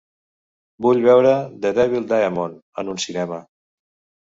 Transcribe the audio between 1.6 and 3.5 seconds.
The Devil Diamond en un cinema.